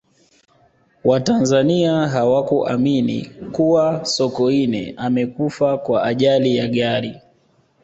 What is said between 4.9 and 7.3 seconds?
amekufa kwa ajali ya gari